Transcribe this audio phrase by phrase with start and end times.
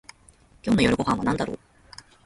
[0.63, 1.59] 今日の夜ご飯はなんだろう